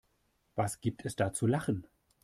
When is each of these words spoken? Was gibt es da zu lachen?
Was 0.55 0.81
gibt 0.81 1.05
es 1.05 1.15
da 1.15 1.31
zu 1.31 1.45
lachen? 1.45 1.85